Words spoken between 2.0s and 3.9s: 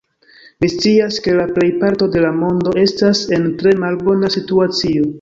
de la mondo estas en tre